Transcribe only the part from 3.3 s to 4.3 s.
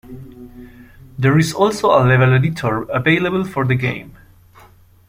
for the game.